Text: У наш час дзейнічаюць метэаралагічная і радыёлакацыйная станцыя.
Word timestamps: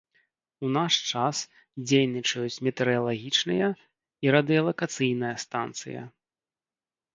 У 0.67 0.69
наш 0.77 0.93
час 1.11 1.37
дзейнічаюць 1.89 2.61
метэаралагічная 2.69 3.69
і 4.27 4.35
радыёлакацыйная 4.39 5.35
станцыя. 5.47 6.01